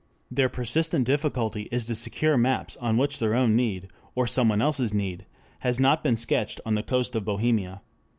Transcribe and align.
Their 0.31 0.49
persistent 0.49 1.05
difficulty 1.05 1.69
is 1.71 1.85
to 1.85 1.93
secure 1.93 2.35
maps 2.35 2.75
on 2.77 2.97
which 2.97 3.19
their 3.19 3.35
own 3.35 3.55
need, 3.55 3.89
or 4.15 4.25
someone 4.25 4.59
else's 4.59 4.95
need, 4.95 5.27
has 5.59 5.79
not 5.79 6.01
sketched 6.17 6.59
in 6.65 6.73
the 6.73 6.81
coast 6.81 7.15
of 7.15 7.23
Bohemia. 7.23 7.83